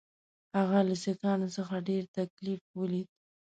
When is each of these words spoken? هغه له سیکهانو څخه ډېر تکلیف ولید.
هغه 0.59 0.79
له 0.87 0.95
سیکهانو 1.03 1.47
څخه 1.57 1.75
ډېر 1.89 2.03
تکلیف 2.17 2.61
ولید. 2.79 3.09